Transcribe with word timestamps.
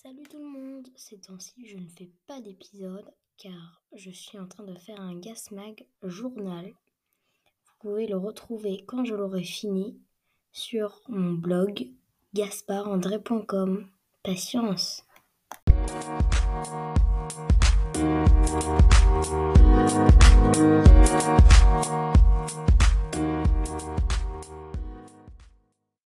Salut 0.00 0.28
tout 0.30 0.38
le 0.38 0.44
monde, 0.44 0.86
ces 0.94 1.18
temps-ci 1.18 1.66
je 1.66 1.76
ne 1.76 1.88
fais 1.88 2.08
pas 2.28 2.40
d'épisode 2.40 3.12
car 3.36 3.82
je 3.92 4.12
suis 4.12 4.38
en 4.38 4.46
train 4.46 4.62
de 4.62 4.78
faire 4.78 5.00
un 5.00 5.18
Gasmag 5.18 5.88
journal. 6.04 6.66
Vous 6.66 7.72
pouvez 7.80 8.06
le 8.06 8.16
retrouver 8.16 8.84
quand 8.86 9.04
je 9.04 9.16
l'aurai 9.16 9.42
fini 9.42 9.98
sur 10.52 11.00
mon 11.08 11.32
blog 11.32 11.90
gasparandré.com. 12.32 13.90
Patience 14.22 15.04